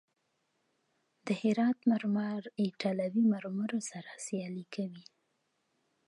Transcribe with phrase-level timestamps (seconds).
[1.25, 5.05] د هرات مرمر ایټالوي مرمرو سره سیالي کوي.